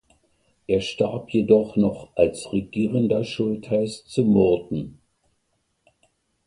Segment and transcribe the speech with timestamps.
[0.65, 4.97] Er starb jedoch noch als regierender Schultheiss zu Murten.